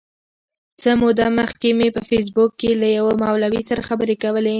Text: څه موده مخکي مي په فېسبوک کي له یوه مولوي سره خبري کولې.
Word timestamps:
څه 0.81 0.89
موده 1.01 1.25
مخکي 1.39 1.71
مي 1.77 1.87
په 1.95 2.01
فېسبوک 2.09 2.51
کي 2.61 2.71
له 2.81 2.87
یوه 2.97 3.13
مولوي 3.23 3.61
سره 3.69 3.81
خبري 3.89 4.15
کولې. 4.23 4.49